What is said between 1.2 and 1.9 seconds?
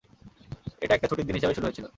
দিন হিসেবে শুরু হয়েছিল।